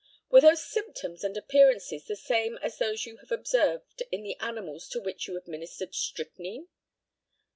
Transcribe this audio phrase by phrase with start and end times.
[0.31, 4.89] Were those symptoms and appearances the same as those you have observed in the animals
[4.89, 6.69] to which you administered strychnine?